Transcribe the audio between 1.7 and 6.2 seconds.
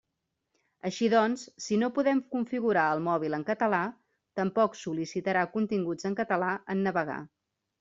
no podem configurar el mòbil en català, tampoc sol·licitarà continguts en